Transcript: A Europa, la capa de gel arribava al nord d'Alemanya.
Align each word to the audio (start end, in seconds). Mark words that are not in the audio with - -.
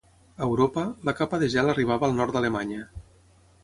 A 0.39 0.47
Europa, 0.47 0.85
la 1.11 1.15
capa 1.21 1.41
de 1.45 1.51
gel 1.57 1.71
arribava 1.77 2.11
al 2.11 2.19
nord 2.23 2.39
d'Alemanya. 2.39 2.85